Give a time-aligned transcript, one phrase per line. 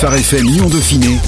[0.00, 1.18] Phare FM Lyon Dauphiné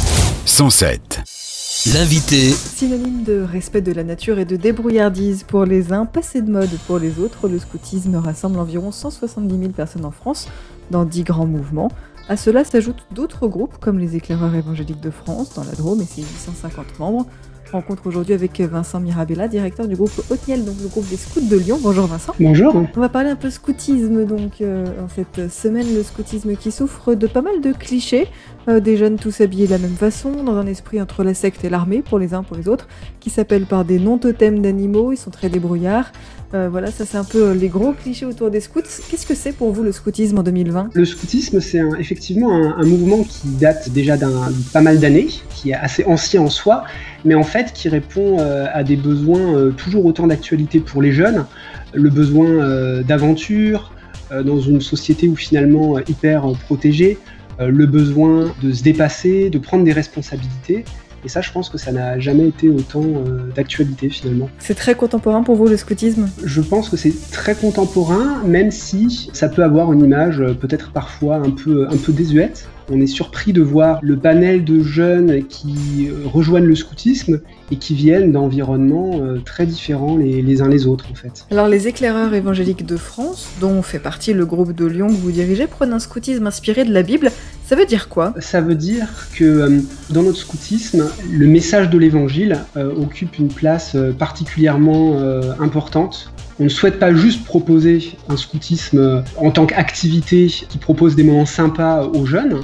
[0.47, 1.89] 107.
[1.93, 2.53] L'invité.
[2.53, 6.71] Synonyme de respect de la nature et de débrouillardise pour les uns, passé de mode
[6.87, 10.47] pour les autres, le scoutisme rassemble environ 170 000 personnes en France
[10.93, 11.91] dans 10 grands mouvements.
[12.29, 16.07] À cela s'ajoutent d'autres groupes comme les éclaireurs évangéliques de France dans la Drôme et
[16.07, 17.27] ses 850 membres,
[17.71, 21.57] rencontre aujourd'hui avec Vincent Mirabella, directeur du groupe Hauteniel, donc le groupe des scouts de
[21.57, 21.79] Lyon.
[21.83, 22.35] Bonjour Vincent.
[22.39, 22.75] Bonjour.
[22.97, 27.15] On va parler un peu scoutisme donc euh, en cette semaine, le scoutisme qui souffre
[27.15, 28.29] de pas mal de clichés,
[28.69, 31.65] euh, des jeunes tous habillés de la même façon, dans un esprit entre la secte
[31.65, 32.89] et l'armée pour les uns pour les autres,
[33.21, 36.13] qui s'appellent par des noms totems d'animaux, ils sont très débrouillards.
[36.53, 38.83] Euh, voilà, ça c'est un peu les gros clichés autour des scouts.
[39.09, 43.23] Qu'est-ce que c'est pour vous le scoutisme en 2020 Le scoutisme, c'est effectivement un, mouvement
[43.23, 46.85] qui date déjà d'un pas mal d'années, qui est assez ancien en soi,
[47.25, 51.13] mais en fait qui répond euh, à des besoins euh, toujours autant d'actualité pour les
[51.13, 51.47] jeunes,
[51.93, 53.93] le besoin d'aventure
[54.31, 57.19] dans une société où finalement hyper protégée,
[57.59, 60.85] le besoin de se dépasser, de prendre des responsabilités.
[61.25, 64.49] Et ça, je pense que ça n'a jamais été autant euh, d'actualité finalement.
[64.59, 66.29] C'est très contemporain pour vous le scoutisme?
[66.43, 70.93] Je pense que c'est très contemporain, même si ça peut avoir une image euh, peut-être
[70.93, 72.69] parfois un peu, un peu désuète.
[72.91, 77.77] On est surpris de voir le panel de jeunes qui euh, rejoignent le scoutisme et
[77.77, 81.47] qui viennent d'environnements très différents les, les, uns les autres en fait.
[81.53, 85.31] Alors les éclaireurs évangéliques de France, dont fait partie le groupe de Lyon que vous
[85.31, 87.31] dirigez, prennent un scoutisme inspiré de la Bible.
[87.71, 88.35] Ça veut dire quoi?
[88.41, 89.81] Ça veut dire que euh,
[90.11, 95.21] dans notre scoutisme, le message de l'évangile euh, occupe une place euh, particulièrement
[95.61, 96.33] importante.
[96.61, 101.47] On ne souhaite pas juste proposer un scoutisme en tant qu'activité qui propose des moments
[101.47, 102.61] sympas aux jeunes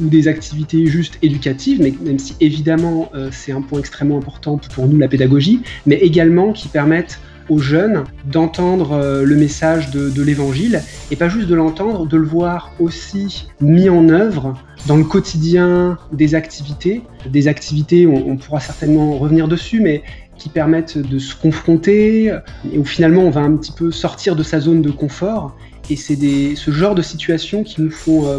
[0.00, 4.86] ou des activités juste éducatives, mais même si évidemment c'est un point extrêmement important pour
[4.86, 7.18] nous la pédagogie, mais également qui permettent
[7.50, 12.24] aux jeunes d'entendre euh, le message de, l'évangile et pas juste de l'entendre, de le
[12.24, 17.02] voir aussi mis en œuvre dans le quotidien des activités.
[17.28, 20.02] Des activités, on, pourra certainement revenir dessus, mais
[20.40, 22.34] qui permettent de se confronter
[22.72, 25.56] et où finalement on va un petit peu sortir de sa zone de confort.
[25.90, 26.16] Et c'est
[26.56, 28.38] ce genre de situations qui nous font euh,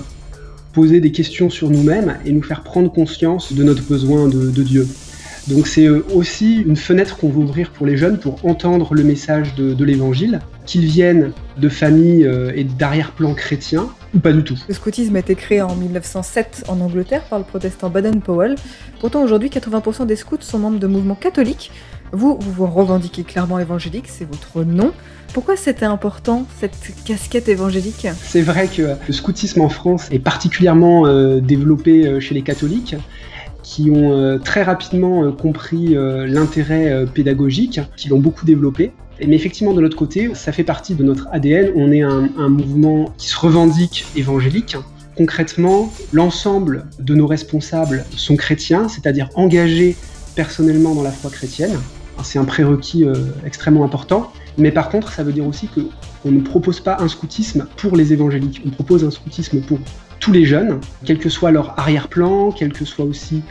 [0.74, 4.88] poser des questions sur nous-mêmes et nous faire prendre conscience de notre besoin de Dieu.
[5.48, 9.04] Donc c'est euh, aussi une fenêtre qu'on veut ouvrir pour les jeunes pour entendre le
[9.04, 14.58] message de, l'évangile, qu'ils viennent de familles euh, et d'arrière-plan chrétiens ou pas du tout.
[14.68, 18.56] Le scoutisme a été créé en 1907 en Angleterre par le protestant Baden-Powell.
[19.00, 21.72] Pourtant aujourd'hui 80% des scouts sont membres de mouvements catholiques.
[22.14, 24.92] Vous, vous vous revendiquez clairement évangélique, c'est votre nom.
[25.34, 28.08] Pourquoi c'était important, cette casquette évangélique?
[28.22, 32.96] C'est vrai que le scoutisme en France est particulièrement euh, développé chez les catholiques
[33.64, 38.92] qui ont euh, très rapidement euh, compris euh, l'intérêt pédagogique, qui l'ont beaucoup développé.
[39.26, 41.72] Mais effectivement, de notre côté, ça fait partie de notre ADN.
[41.76, 44.76] On est un, mouvement qui se revendique évangélique.
[45.16, 49.96] Concrètement, l'ensemble de nos responsables sont chrétiens, c'est-à-dire engagés
[50.36, 51.78] personnellement dans la foi chrétienne.
[52.24, 53.06] C'est un prérequis
[53.46, 54.32] extrêmement important.
[54.58, 58.14] Mais par contre, ça veut dire aussi qu'on ne propose pas un scoutisme pour les
[58.14, 58.62] évangéliques.
[58.66, 59.80] On propose un scoutisme pour
[60.20, 63.42] tous les jeunes, quel que soit leur arrière-plan, quel que soit aussi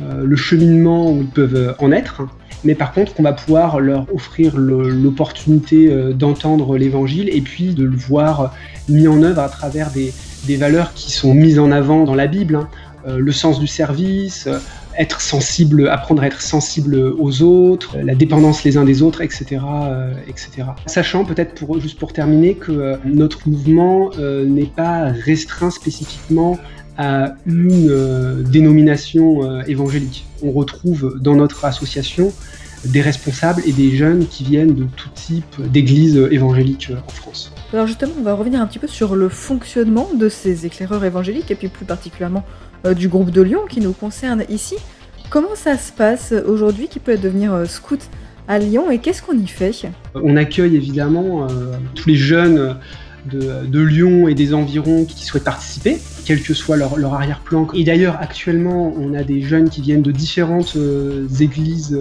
[0.00, 2.22] euh, le cheminement où ils peuvent euh, en être.
[2.64, 7.84] Mais par contre, on va pouvoir leur offrir l'opportunité euh, d'entendre l'évangile et puis de
[7.84, 8.54] le voir
[8.88, 10.12] mis en œuvre à travers des,
[10.56, 12.56] valeurs qui sont mises en avant dans la Bible.
[12.56, 12.68] Hein.
[13.16, 14.48] le sens du service,
[14.98, 19.60] être sensible, apprendre à être sensible aux autres, la dépendance les uns des autres, etc.
[19.62, 20.68] Euh, etc.
[20.86, 26.58] Sachant peut-être pour, juste pour terminer que euh, notre mouvement euh, n'est pas restreint spécifiquement
[26.96, 30.26] à une dénomination évangélique.
[30.44, 32.32] On retrouve dans notre association
[32.86, 37.52] des responsables et des jeunes qui viennent de tout type d'églises évangéliques en France.
[37.72, 41.50] Alors justement, on va revenir un petit peu sur le fonctionnement de ces éclaireurs évangéliques
[41.50, 42.44] et puis plus particulièrement
[42.86, 44.76] euh, du groupe de Lyon qui nous concerne ici.
[45.30, 48.00] Comment ça se passe aujourd'hui Qui peut devenir euh, scout
[48.46, 49.72] à Lyon et qu'est-ce qu'on y fait?
[50.14, 52.76] On accueille évidemment euh, tous les jeunes
[53.30, 57.68] de, Lyon et des environs qui souhaitent participer, quel que soit leur, arrière-plan.
[57.74, 60.76] Et d'ailleurs, actuellement, on a des jeunes qui viennent de différentes
[61.40, 61.98] églises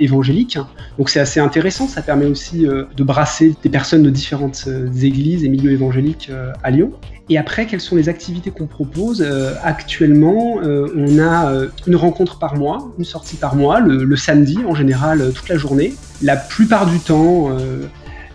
[0.00, 0.58] évangéliques.
[0.98, 4.68] Donc c'est assez intéressant, ça permet aussi de brasser des personnes de différentes
[5.02, 6.30] églises et milieux évangéliques
[6.62, 6.92] à Lyon.
[7.28, 9.22] Et après, quelles sont les activités qu'on propose?
[9.22, 14.16] Euh, Actuellement, euh, on a euh, une rencontre par mois, une sortie par mois, le,
[14.16, 15.94] samedi en général, toute la journée.
[16.20, 17.48] La plupart du temps,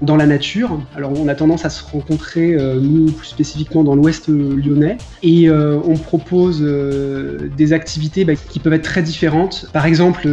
[0.01, 0.79] dans la nature.
[0.95, 5.95] Alors on a tendance à se rencontrer, nous plus spécifiquement dans l'ouest lyonnais, et on
[5.95, 9.69] propose des activités bah, qui peuvent être très différentes.
[9.73, 10.27] Par exemple,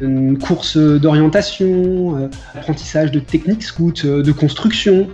[0.00, 5.08] une course d'orientation, apprentissage de techniques scout, de construction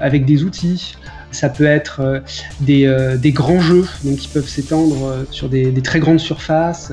[0.00, 0.96] avec des outils,
[1.30, 2.22] Ça peut être
[2.60, 6.92] des, grands jeux, donc qui peuvent s'étendre sur des, très grandes surfaces.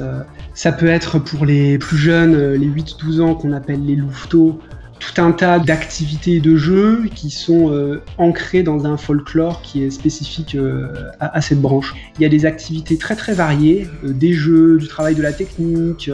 [0.54, 4.60] Ça peut être pour les plus jeunes, les 8-12 ans, qu'on appelle les louveteaux,
[5.00, 9.84] tout un tas d'activités et de jeux qui sont euh, ancrés dans un folklore qui
[9.84, 10.88] est spécifique euh,
[11.20, 11.94] à, cette branche.
[12.18, 15.34] Il y a des activités très très variées, euh, des jeux, du travail de la
[15.34, 16.10] technique,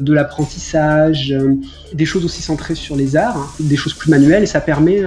[0.00, 1.34] de l'apprentissage,
[1.92, 5.02] des choses aussi centrées sur les arts, hein, des choses plus manuelles, et ça permet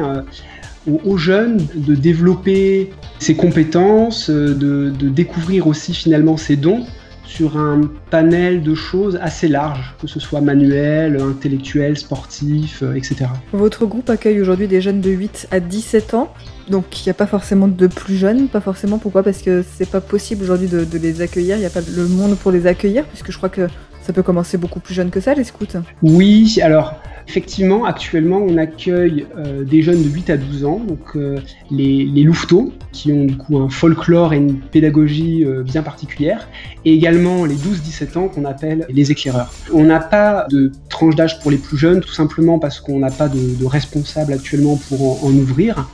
[0.86, 6.86] aux, jeunes de développer ses compétences, de, de découvrir aussi finalement ses dons
[7.26, 13.28] sur un panel de choses assez large, que ce soit manuel, intellectuel, sportif, euh, etc.
[13.54, 16.34] Votre groupe accueille aujourd'hui des jeunes de 8 à 17 ans,
[16.70, 18.98] donc il n'y a pas forcément de plus jeunes, pas forcément.
[18.98, 19.24] Pourquoi?
[19.24, 22.08] Parce que c'est pas possible aujourd'hui de, de, les accueillir, il n'y a pas le
[22.08, 23.68] monde pour les accueillir, puisque je crois que
[24.02, 25.66] ça peut commencer beaucoup plus jeune que ça, les scouts.
[26.02, 26.96] Oui, alors
[27.28, 31.40] Effectivement, actuellement, on accueille euh, des jeunes de 8 à 12 ans, donc euh,
[31.70, 36.48] les, louveteaux, qui ont du coup un folklore et une pédagogie euh, bien particulière,
[36.86, 39.54] et également les 12-17 ans qu'on appelle les éclaireurs.
[39.74, 43.12] On n'a pas de tranche d'âge pour les plus jeunes, tout simplement parce qu'on n'a
[43.12, 45.88] pas de, responsable actuellement pour en ouvrir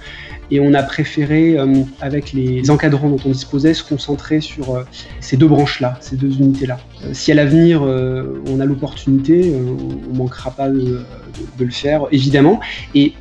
[0.52, 4.84] et on a préféré, euh, avec les encadrants dont on disposait, se concentrer sur euh,
[5.20, 6.80] ces deux branches-là, ces deux unités-là.
[7.04, 11.02] Euh, si à l'avenir on a l'opportunité, on ne manquera pas de,
[11.58, 12.60] de, le faire, évidemment.
[12.96, 13.14] Et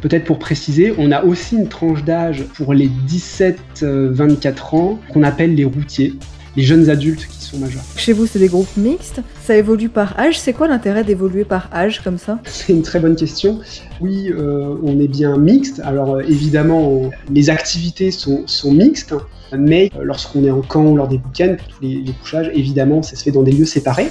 [0.00, 5.54] Peut-être pour préciser, on a aussi une tranche d'âge pour les 17-24 ans qu'on appelle
[5.54, 6.14] les routiers
[6.56, 7.82] les jeunes adultes qui sont majeurs.
[7.96, 9.20] Chez vous, c'est des groupes mixtes.
[9.44, 10.38] Ça évolue par âge.
[10.38, 12.38] C'est quoi l'intérêt d'évoluer par âge comme ça?
[12.44, 13.60] C'est une très bonne question.
[14.00, 15.80] Oui, euh, on est bien mixte.
[15.84, 19.14] Alors euh, évidemment, les activités sont, mixtes,
[19.56, 23.16] mais euh, lorsqu'on est en camp ou lors des week-ends, tous les, couchages, évidemment, ça
[23.16, 24.10] se fait dans des lieux séparés.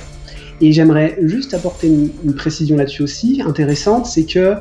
[0.62, 4.56] Et j'aimerais juste apporter une, une précision là-dessus aussi, intéressante, c'est que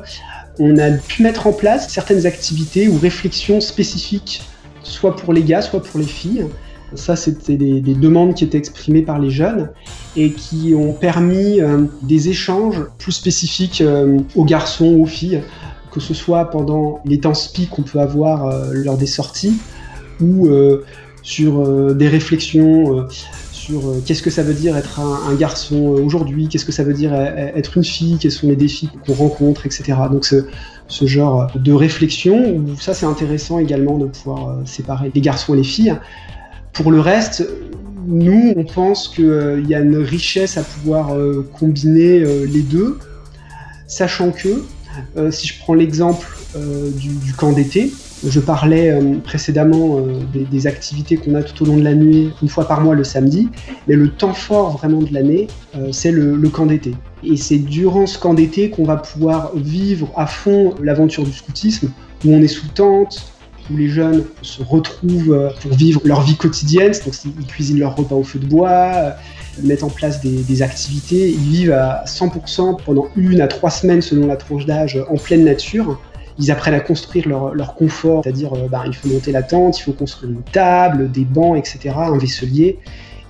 [0.57, 4.41] on a pu mettre en place certaines activités ou réflexions spécifiques,
[4.83, 6.45] soit pour les gars, soit pour les filles,
[6.95, 9.69] ça, c'était des, demandes qui étaient exprimées par les jeunes
[10.15, 15.41] et qui ont permis euh, des échanges plus spécifiques euh, aux garçons, aux filles,
[15.91, 19.57] que ce soit pendant les temps spi qu'on peut avoir euh, lors des sorties
[20.21, 20.49] ou
[21.23, 23.07] sur des réflexions
[23.49, 27.13] sur qu'est-ce que ça veut dire être un, garçon aujourd'hui, qu'est-ce que ça veut dire
[27.13, 29.97] être une fille, quels sont les défis qu'on rencontre, etc.
[30.11, 35.57] Donc ce, genre de réflexion, ça c'est intéressant également de pouvoir séparer les garçons et
[35.57, 35.95] les filles.
[36.73, 37.47] Pour le reste,
[38.09, 42.61] nous, on pense qu'il euh, y a une richesse à pouvoir euh, combiner euh, les
[42.61, 42.97] deux,
[43.87, 44.63] sachant que,
[45.31, 46.27] si je prends l'exemple
[46.95, 47.91] du, camp d'été,
[48.27, 49.99] je parlais précédemment
[50.33, 53.03] des, activités qu'on a tout au long de la nuit, une fois par mois le
[53.03, 53.47] samedi,
[53.87, 55.47] mais le temps fort vraiment de l'année,
[55.91, 56.95] c'est le, le, camp d'été.
[57.23, 61.91] Et c'est durant ce camp d'été qu'on va pouvoir vivre à fond l'aventure du scoutisme,
[62.25, 63.31] où on est sous tente,
[63.71, 67.95] où les jeunes se retrouvent euh, pour vivre leur vie quotidienne, donc ils cuisinent leur
[67.95, 69.11] repas au feu de bois, euh,
[69.63, 74.27] mettent en place des, activités, ils vivent à 100% pendant une à trois semaines selon
[74.27, 75.99] la tranche d'âge en pleine nature.
[76.37, 79.83] Ils apprennent à construire leur, confort, c'est-à-dire euh, bah, il faut monter la tente, il
[79.83, 82.79] faut construire une table, des bancs, etc., un vaisselier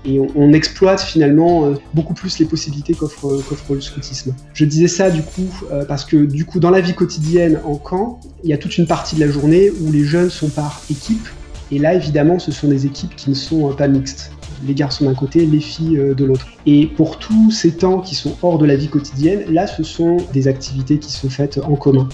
[0.06, 4.34] et on, exploite finalement euh, beaucoup plus les possibilités qu'offre le scoutisme.
[4.54, 7.76] Je disais ça du coup euh, parce que du coup dans la vie quotidienne en
[7.76, 10.82] camp, il y a toute une partie de la journée où les jeunes sont par
[10.90, 11.28] équipe
[11.72, 14.32] et là évidemment ce sont des équipes qui ne sont euh, pas mixtes.
[14.66, 16.46] Les garçons d'un côté, les filles de l'autre.
[16.66, 20.18] Et pour tous ces temps qui sont hors de la vie quotidienne, là ce sont
[20.34, 22.10] des activités qui sont faites en commun.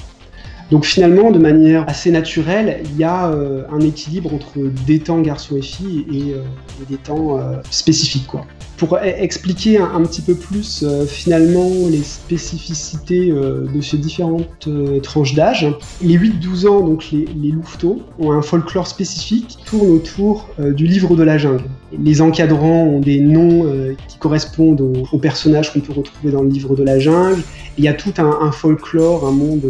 [0.71, 5.21] Donc finalement, de manière assez naturelle, il y a euh, un équilibre entre des temps
[5.21, 6.41] garçons et filles et, euh,
[6.89, 8.25] des temps euh, spécifiques.
[8.25, 8.45] Quoi.
[8.77, 14.67] Pour e-, expliquer un, petit peu plus finalement les spécificités de ces différentes
[15.01, 15.67] tranches d'âge,
[16.01, 20.85] les 8-12 ans, donc les, les, louveteaux, ont un folklore spécifique qui tourne autour du
[20.85, 21.63] livre de la jungle.
[22.03, 23.65] Les encadrants ont des noms
[24.07, 27.41] qui correspondent aux personnages qu'on peut retrouver dans le livre de la jungle
[27.77, 29.63] il y a tout un, folklore, un monde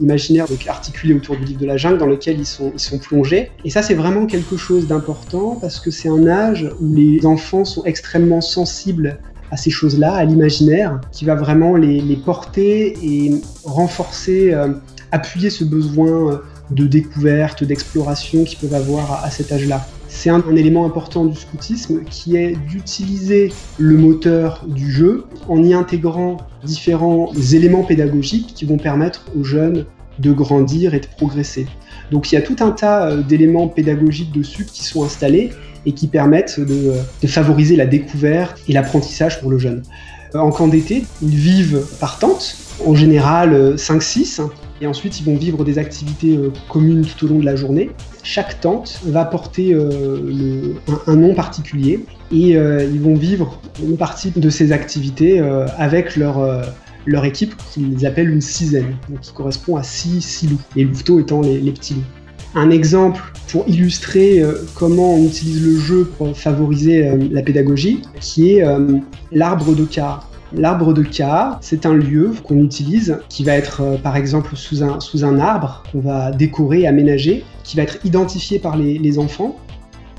[0.00, 3.50] imaginaire donc articulé autour du livre de la jungle dans lequel ils sont, plongés.
[3.64, 7.64] Et ça, c'est vraiment quelque chose d'important parce que c'est un âge où les enfants
[7.64, 9.18] sont extrêmement sensibles
[9.50, 13.32] à ces choses-là, à l'imaginaire, qui va vraiment les, porter et
[13.64, 14.68] renforcer, euh,
[15.12, 19.86] appuyer ce besoin de découverte, d'exploration qu'ils peuvent avoir à cet âge-là.
[20.12, 25.72] C'est un, élément important du scoutisme qui est d'utiliser le moteur du jeu en y
[25.72, 29.86] intégrant différents éléments pédagogiques qui vont permettre aux jeunes
[30.18, 31.66] de grandir et de progresser.
[32.10, 35.50] Donc il y a tout un tas euh, d'éléments pédagogiques dessus qui sont installés
[35.86, 36.92] et qui permettent de,
[37.26, 39.82] favoriser la découverte et l'apprentissage pour le jeune.
[40.34, 41.04] en camp d'été.
[41.22, 44.42] Ils vivent par tente, en général 5-6,
[44.80, 47.90] et ensuite ils vont vivre des activités communes tout au long de la journée.
[48.22, 49.74] Chaque tente va porter
[51.06, 55.40] un, nom particulier et ils vont vivre une partie de ces activités
[55.78, 56.64] avec leur
[57.06, 61.20] leur équipe qu'ils appellent une sizaine, donc qui correspond à six, six loups, les louveteaux
[61.20, 62.04] étant les, petits loups.
[62.54, 68.02] Un exemple pour illustrer euh, comment on utilise le jeu pour favoriser euh, la pédagogie,
[68.20, 68.98] qui est euh,
[69.30, 70.20] l'arbre de cas.
[70.52, 74.98] L'arbre de cas, c'est un lieu qu'on utilise qui va être par exemple sous un,
[74.98, 79.56] sous un arbre qu'on va décorer, aménager, qui va être identifié par les, les enfants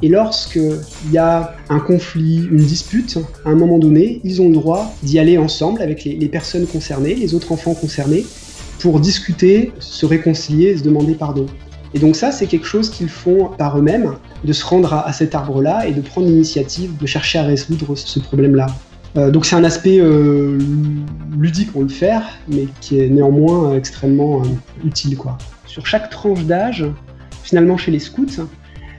[0.03, 4.53] et lorsqu'il y a un conflit, une dispute, à un moment donné, ils ont le
[4.53, 8.25] droit d'y aller ensemble avec les, personnes concernées, les autres enfants concernés,
[8.79, 11.45] pour discuter, se réconcilier et se demander pardon.
[11.93, 15.35] Et donc ça, c'est quelque chose qu'ils font par eux-mêmes, de se rendre à, cet
[15.35, 18.67] arbre-là et de prendre l'initiative de chercher à résoudre ce problème-là.
[19.17, 20.57] Euh, donc c'est un aspect euh,
[21.37, 24.45] ludique pour le faire, mais qui est néanmoins extrêmement euh,
[24.85, 25.17] utile.
[25.17, 25.37] Quoi.
[25.65, 26.85] Sur chaque tranche d'âge,
[27.43, 28.47] finalement chez les scouts,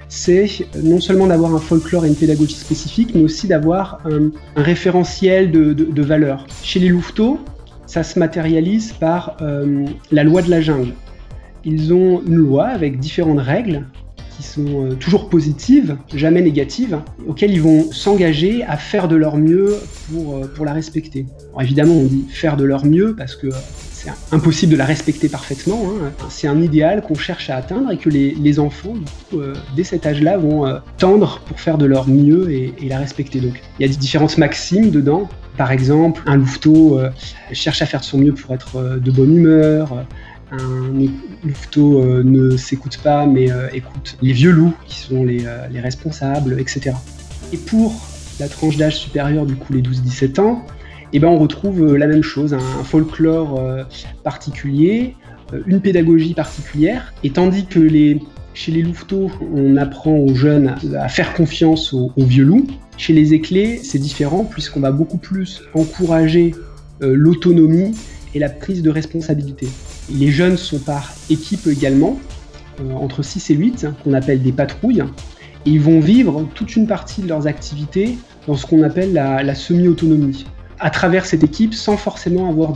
[0.08, 0.46] c'est
[0.82, 6.02] non seulement d'avoir un folklore et une pédagogie spécifique, mais aussi d'avoir un, référentiel de,
[6.02, 6.46] valeurs.
[6.62, 7.40] Chez les louveteaux,
[7.86, 9.38] ça se matérialise par
[10.10, 10.92] la loi de la jungle.
[11.64, 13.86] Ils ont une loi avec différentes règles
[14.42, 19.76] sont euh, toujours positives, jamais négatives, auxquelles ils vont s'engager à faire de leur mieux
[20.10, 21.26] pour, euh, pour la respecter.
[21.60, 23.48] évidemment, on dit faire de leur mieux parce que
[23.92, 25.84] c'est impossible de la respecter parfaitement.
[25.86, 26.10] Hein.
[26.28, 28.94] C'est un idéal qu'on cherche à atteindre et que les, enfants,
[29.34, 33.40] euh, dès cet âge-là, vont tendre pour faire de leur mieux et, la respecter.
[33.40, 35.28] Donc, il y a différentes maximes dedans.
[35.56, 36.98] Par exemple, un louveteau
[37.52, 40.04] cherche à faire de son mieux pour être de bonne humeur.
[40.52, 40.92] Un
[41.44, 46.92] louveteau ne s'écoute pas, mais écoute les vieux loups qui sont les, les responsables, etc.
[47.52, 47.94] Et pour
[48.38, 50.64] la tranche d'âge supérieure, du coup les 12-17 ans,
[51.12, 53.84] eh ben, on retrouve euh, la même chose, un folklore euh,
[54.24, 55.14] particulier,
[55.52, 58.20] euh, une pédagogie particulière, et tandis que les,
[58.54, 62.66] chez les louveteaux, on apprend aux jeunes à faire confiance aux, vieux loups,
[62.96, 66.54] chez les éclés, c'est différent puisqu'on va beaucoup plus encourager
[67.00, 67.96] l'autonomie
[68.34, 69.68] et la prise de responsabilité.
[70.10, 72.18] Les jeunes sont par équipe également,
[72.94, 75.04] entre 6 et 8, qu'on appelle des patrouilles,
[75.66, 79.54] et ils vont vivre toute une partie de leurs activités dans ce qu'on appelle la
[79.54, 80.46] semi-autonomie
[80.82, 82.72] à travers cette équipe sans forcément avoir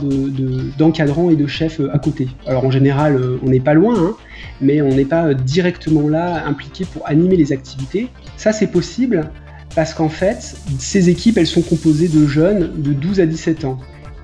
[0.77, 2.29] d'encadrant de, et de chef euh, à côté.
[2.47, 4.15] Alors en général, euh, on n'est pas loin, hein,
[4.61, 8.07] mais on n'est pas euh, directement là impliqué pour animer les activités.
[8.37, 9.29] Ça, c'est possible
[9.75, 13.77] parce qu'en fait, ces équipes, elles sont composées de jeunes de 12 à 17 ans.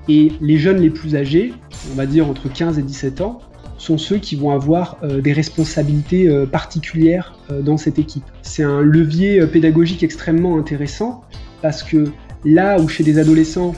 [0.08, 1.52] Et les jeunes les plus âgés,
[1.92, 3.40] on va dire entre 15 et 17 ans,
[3.78, 8.24] sont ceux qui vont avoir des responsabilités particulières dans cette équipe.
[8.42, 11.22] C'est un levier pédagogique extrêmement intéressant
[11.60, 12.06] parce que
[12.44, 13.74] Là où chez des adolescents,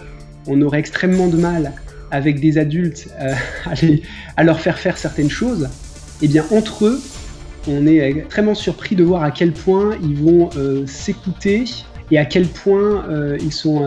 [0.47, 1.73] on aurait extrêmement de mal
[2.11, 3.35] avec des adultes euh,
[4.37, 5.69] à, leur faire faire certaines choses,
[6.23, 7.01] eh bien entre eux,
[7.69, 11.65] on est extrêmement surpris de voir à quel point ils vont euh, s'écouter
[12.11, 13.85] et à quel point euh, ils sont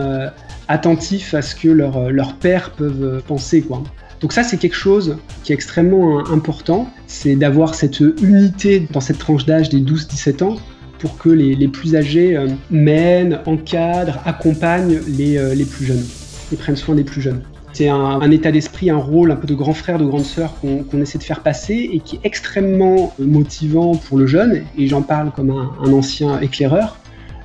[0.70, 3.62] attentifs à ce que leurs leur pères peuvent penser.
[3.62, 3.82] Quoi.
[4.20, 9.18] Donc ça, c'est quelque chose qui est extrêmement important, c'est d'avoir cette unité dans cette
[9.18, 10.56] tranche d'âge des 12-17 ans
[10.98, 16.04] pour que les, plus âgés euh, mènent, encadrent, accompagnent les, euh, les, plus jeunes
[16.52, 17.42] et prennent soin des plus jeunes.
[17.72, 21.00] C'est un, état d'esprit, un rôle un peu de grand frère, de grande sœur qu'on
[21.00, 25.30] essaie de faire passer et qui est extrêmement motivant pour le jeune, et j'en parle
[25.30, 26.98] comme un, ancien éclaireur,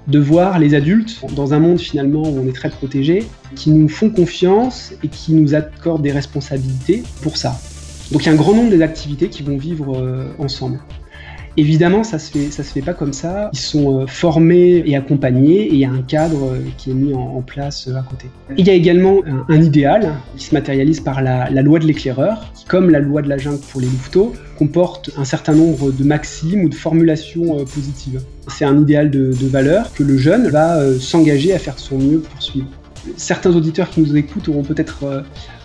[0.08, 3.90] de voir les adultes dans un monde finalement où on est très protégé, qui nous
[3.90, 7.60] font confiance et qui nous accordent des responsabilités pour ça.
[8.12, 10.80] Donc il y a un grand nombre d'activités qui vont vivre euh, ensemble.
[11.58, 13.50] Évidemment, ça se fait, ça se fait pas comme ça.
[13.54, 16.94] Ils sont euh, formés et accompagnés et il y a un cadre euh, qui est
[16.94, 18.28] mis en, place euh, à côté.
[18.58, 22.66] Il y a également un, idéal qui se matérialise par la, loi de l'éclaireur, qui,
[22.66, 26.66] comme la loi de la jungle pour les louveteaux, comporte un certain nombre de maximes
[26.66, 28.22] ou de formulations positives.
[28.48, 32.20] C'est un idéal de, de, valeur que le jeune va s'engager à faire son mieux
[32.20, 32.68] pour suivre.
[33.18, 35.24] Certains auditeurs qui nous écoutent auront peut-être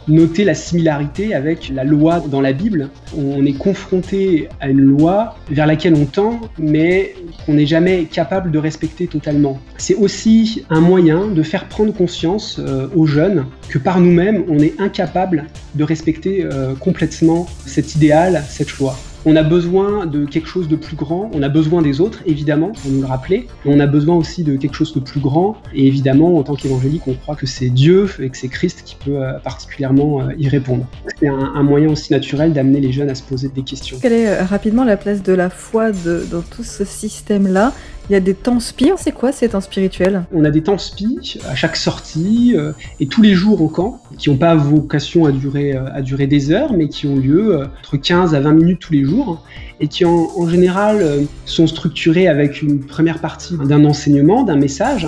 [0.08, 2.88] noter la similarité avec la loi dans la Bible.
[3.16, 7.14] On est confronté à une loi vers laquelle on tend, mais
[7.44, 9.60] qu'on n'est jamais capable de respecter totalement.
[9.76, 14.58] C'est aussi un moyen de faire prendre conscience euh, aux jeunes que par nous-mêmes, on
[14.58, 18.96] est incapable de respecter euh, complètement cet idéal, cette loi.
[19.26, 22.72] On a besoin de quelque chose de plus grand, on a besoin des autres, évidemment,
[22.72, 25.56] pour nous le rappeler, mais on a besoin aussi de quelque chose de plus grand,
[25.74, 28.96] et évidemment, en tant qu'évangélique, on croit que c'est Dieu et que c'est Christ qui
[28.96, 30.86] peut euh, particulièrement euh, y répondre.
[31.18, 33.98] C'est un, moyen aussi naturel d'amener les jeunes à se poser des questions.
[34.00, 37.74] Quelle est euh, rapidement la place de la foi dans tout ce système-là?
[38.10, 40.24] Il y a des temps spi, c'est quoi ces temps spirituels?
[40.32, 44.02] On a des temps spi à chaque sortie euh, et tous les jours en camp,
[44.18, 47.54] qui n'ont pas vocation à durer, euh, à durer des heures, mais qui ont lieu
[47.54, 49.44] euh, entre 15 à 20 minutes tous les jours
[49.78, 55.06] et qui en général sont structurés avec une première partie d'un enseignement, d'un message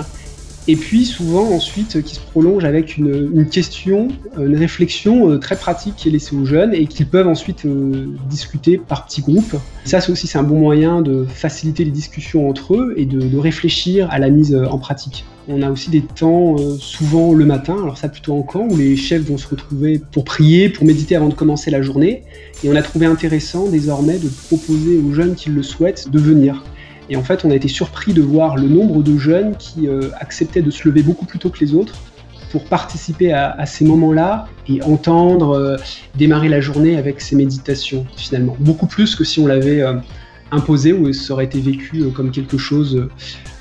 [0.67, 5.95] et puis souvent ensuite qui se prolonge avec une, question, une réflexion euh, très pratique
[5.97, 9.55] qui est laissée aux jeunes et qu'ils peuvent ensuite euh, discuter par petits groupes.
[9.83, 13.37] ça c'est aussi un bon moyen de faciliter les discussions entre eux et de, de
[13.37, 15.25] réfléchir à la mise euh, en pratique.
[15.49, 18.95] On a aussi des temps souvent le matin, alors ça plutôt en camp, où les
[18.95, 22.23] chefs vont se retrouver pour prier, pour méditer avant de commencer la journée.
[22.63, 26.63] Et on a trouvé intéressant désormais de proposer aux jeunes qui le souhaitent de venir.
[27.09, 30.09] Et en fait, on a été surpris de voir le nombre de jeunes qui euh,
[30.19, 31.95] acceptaient de se lever beaucoup plus tôt que les autres
[32.51, 35.77] pour participer à, ces moments-là et entendre euh,
[36.13, 38.55] démarrer la journée avec ces méditations, finalement.
[38.59, 39.95] Beaucoup plus que si on l'avait euh,
[40.51, 43.07] imposé ou ça aurait été vécu comme quelque chose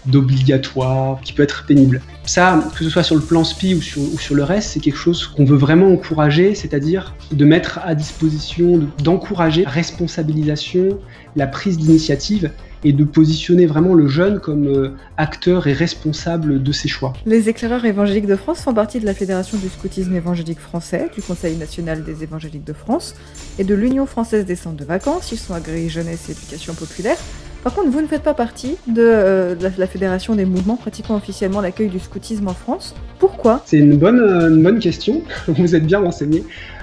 [0.04, 2.02] d'obligatoire, qui peut être pénible.
[2.25, 4.80] Ça, que ce soit sur le plan SPI ou sur, ou sur le reste, c'est
[4.80, 10.99] quelque chose qu'on veut vraiment encourager, c'est-à-dire de mettre à disposition, d'encourager la responsabilisation,
[11.37, 12.50] la prise d'initiative
[12.84, 17.12] et de positionner vraiment le jeune comme euh, acteur et responsable de ses choix.
[17.26, 21.22] Les éclaireurs évangéliques de France font partie de la Fédération du scoutisme évangélique français, du
[21.22, 23.14] Conseil national des évangéliques de France
[23.58, 25.32] et de l'Union française des centres de vacances.
[25.32, 27.16] Ils sont agréés jeunesse et éducation populaire.
[27.62, 31.60] Par contre, vous ne faites pas partie de, euh, la, Fédération des mouvements pratiquant officiellement
[31.60, 32.92] l'accueil du scoutisme en France.
[33.20, 33.62] Pourquoi?
[33.66, 35.22] C'est une bonne, euh, une bonne question.
[35.46, 36.42] Vous êtes bien renseigné.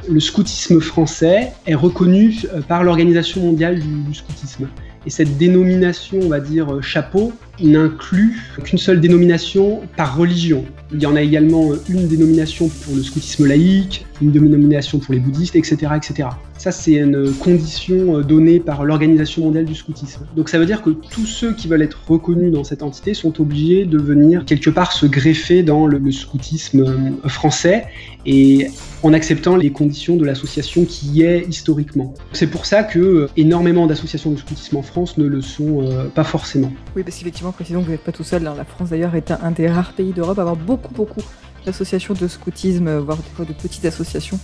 [0.10, 4.70] Le scoutisme français est reconnu par l'Organisation mondiale du scoutisme.
[5.10, 10.66] Et cette dénomination, on va dire euh, chapeau, n'inclut qu'une seule dénomination par religion.
[10.92, 15.13] Il y en a également euh, une dénomination pour le scoutisme laïque, une dénomination pour
[15.13, 15.94] les bouddhistes, etc.
[15.96, 16.30] etc.
[16.58, 20.25] Ça, c'est une condition euh, donnée par l'Organisation mondiale du scoutisme.
[20.36, 23.39] Donc ça veut dire que tous ceux qui veulent être reconnus dans cette entité sont
[23.39, 27.86] obligés de venir quelque part se greffer dans le, scoutisme français
[28.25, 28.68] et
[29.04, 32.16] en acceptant les conditions de l'association qui y est historiquement.
[32.34, 36.72] C'est pour ça que énormément d'associations de scoutisme en France ne le sont pas forcément.
[36.96, 38.46] Oui, parce qu'effectivement, précisons que vous n'êtes pas tout seul.
[38.48, 38.53] Hein.
[38.58, 41.22] La France d'ailleurs est un, des rares pays d'Europe à avoir beaucoup, beaucoup
[41.65, 44.39] d'associations de scoutisme, euh, voire des fois de petites associations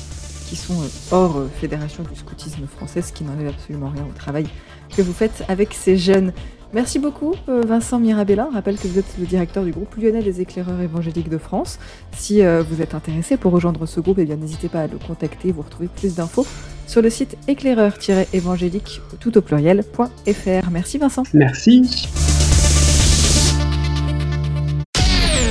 [0.47, 4.13] qui sont euh, hors euh, fédération du scoutisme français, ce qui n'enlève absolument rien au
[4.17, 4.45] travail
[4.95, 6.33] que vous faites avec ces jeunes.
[6.73, 8.49] Merci beaucoup Vincent Mirabella.
[8.51, 11.79] Rappelle que vous êtes le directeur du groupe lyonnais des éclaireurs évangéliques de France.
[12.11, 15.61] Si vous êtes intéressé pour rejoindre ce groupe, eh n'hésitez pas à le contacter, vous
[15.61, 16.45] retrouvez plus d'infos
[16.87, 20.69] sur le site éclaireur-évangélique tout au pluriel.fr.
[20.69, 21.23] Merci Vincent.
[21.33, 22.07] Merci.